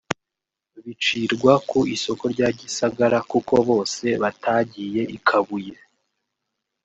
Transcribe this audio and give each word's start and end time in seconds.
bicirwa 0.83 1.53
ku 1.69 1.79
isoko 1.95 2.23
rya 2.33 2.49
Gisagara 2.59 3.17
kuko 3.31 3.53
bose 3.69 4.05
batagiye 4.21 5.01
i 5.17 5.19
Kabuye 5.27 5.75